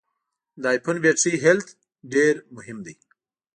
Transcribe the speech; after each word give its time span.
د 0.61 0.63
ای 0.71 0.77
فون 0.83 0.97
بټري 1.03 1.33
هلټ 1.43 1.67
ډېر 2.13 2.35
مهم 2.55 2.77
دی. 2.85 2.95